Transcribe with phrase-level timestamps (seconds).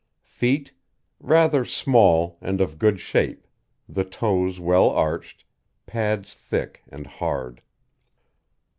[0.25, 0.71] FEET
[1.19, 3.45] Rather small, and of good shape,
[3.87, 5.45] the toes well arched,
[5.85, 7.61] pads thick and hard.